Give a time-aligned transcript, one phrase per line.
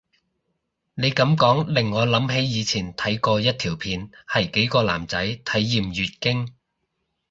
[0.95, 6.55] 你噉講令我諗起以前睇過一條片係幾個男仔體驗月經